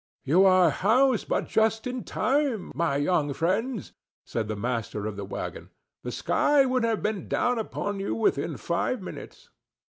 "You 0.23 0.45
are 0.47 0.71
housed 0.71 1.27
but 1.27 1.47
just 1.47 1.85
in 1.85 2.03
time, 2.03 2.71
my 2.73 2.95
young 2.95 3.33
friends," 3.35 3.93
said 4.25 4.47
the 4.47 4.55
master 4.55 5.05
of 5.05 5.15
the 5.15 5.23
wagon; 5.25 5.69
"the 6.01 6.11
sky 6.11 6.65
would 6.65 6.83
have 6.83 7.03
been 7.03 7.27
down 7.27 7.59
upon 7.59 7.99
you 7.99 8.15
within 8.15 8.57
five 8.57 8.99
minutes." 8.99 9.51